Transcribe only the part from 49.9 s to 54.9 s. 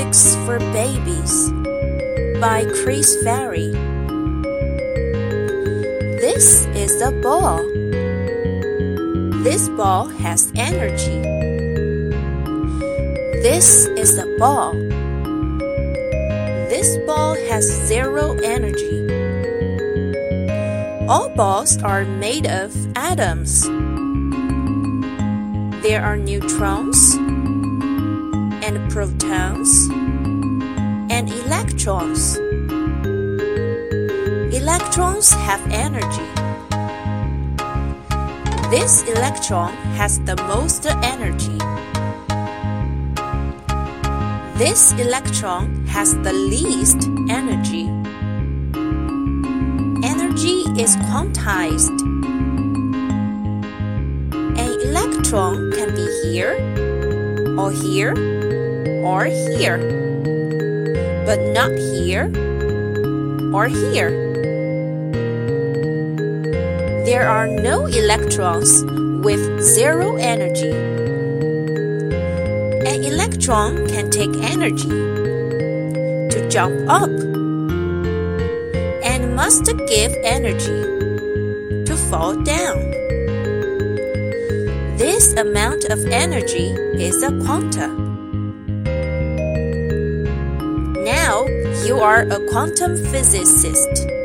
Energy is quantized. An